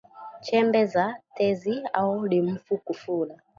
Chembe 0.41 0.85
za 0.85 1.17
tezi 1.35 1.81
au 1.93 2.25
limfu 2.27 2.77
kufura 2.77 3.35